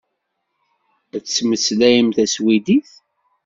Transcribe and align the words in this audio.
Ad 1.15 1.23
temmeslayem 1.25 2.07
taswidit. 2.15 2.89